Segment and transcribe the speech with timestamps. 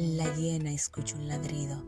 [0.00, 1.84] La hiena escucha un ladrido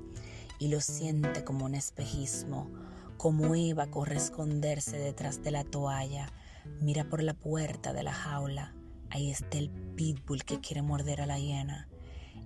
[0.58, 2.68] y lo siente como un espejismo,
[3.16, 6.32] como Eva corre a esconderse detrás de la toalla,
[6.80, 8.74] mira por la puerta de la jaula,
[9.10, 11.86] ahí está el pitbull que quiere morder a la hiena.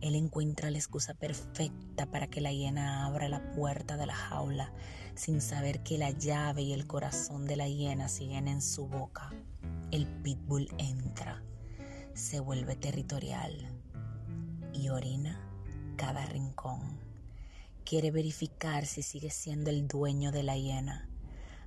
[0.02, 4.70] Él encuentra la excusa perfecta para que la hiena abra la puerta de la jaula
[5.14, 9.32] sin saber que la llave y el corazón de la hiena siguen en su boca.
[9.92, 11.42] El pitbull entra,
[12.12, 13.66] se vuelve territorial
[14.74, 15.52] y orina
[15.96, 16.80] cada rincón.
[17.84, 21.08] Quiere verificar si sigue siendo el dueño de la hiena.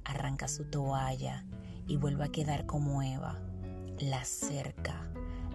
[0.04, 1.46] Arranca su toalla
[1.88, 3.40] y vuelve a quedar como Eva.
[4.00, 5.10] La cerca,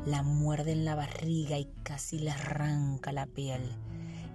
[0.06, 3.62] la muerde en la barriga y casi le arranca la piel.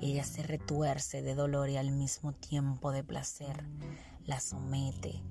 [0.02, 3.64] Ella se retuerce de dolor y al mismo tiempo de placer.
[4.26, 5.24] La somete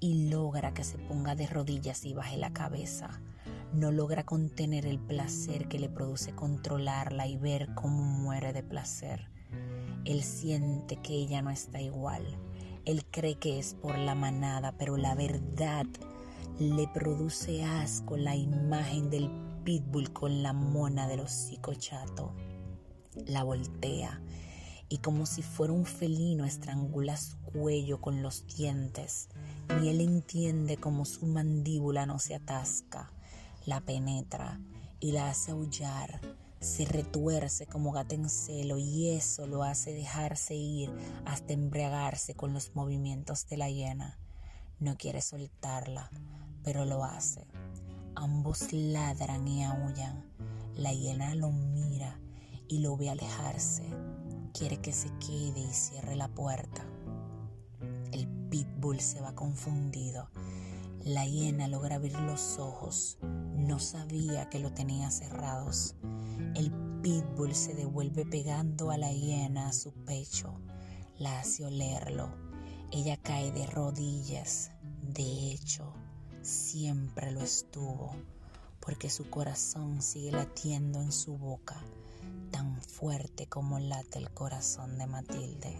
[0.00, 3.20] y logra que se ponga de rodillas y baje la cabeza.
[3.74, 9.28] No logra contener el placer que le produce controlarla y ver cómo muere de placer.
[10.04, 12.24] Él siente que ella no está igual.
[12.84, 15.86] Él cree que es por la manada, pero la verdad
[16.60, 19.28] le produce asco la imagen del
[19.64, 22.32] pitbull con la mona del hocico chato.
[23.26, 24.20] La voltea
[24.88, 29.30] y como si fuera un felino estrangula su cuello con los dientes.
[29.80, 33.10] Ni él entiende cómo su mandíbula no se atasca,
[33.66, 34.60] la penetra
[35.00, 36.20] y la hace aullar.
[36.60, 40.90] Se retuerce como gato en celo y eso lo hace dejarse ir
[41.26, 44.18] hasta embriagarse con los movimientos de la hiena.
[44.78, 46.10] No quiere soltarla,
[46.62, 47.46] pero lo hace.
[48.14, 50.24] Ambos ladran y aullan.
[50.74, 52.18] La hiena lo mira
[52.68, 53.84] y lo ve alejarse.
[54.52, 56.84] Quiere que se quede y cierre la puerta.
[58.12, 60.30] El pitbull se va confundido.
[61.04, 63.18] La hiena logra abrir los ojos.
[63.66, 65.94] No sabía que lo tenía cerrados.
[66.54, 66.70] El
[67.00, 70.60] pitbull se devuelve pegando a la hiena a su pecho.
[71.18, 72.28] La hace olerlo.
[72.92, 74.70] Ella cae de rodillas.
[75.00, 75.94] De hecho,
[76.42, 78.14] siempre lo estuvo,
[78.80, 81.82] porque su corazón sigue latiendo en su boca,
[82.50, 85.74] tan fuerte como late el corazón de Matilde.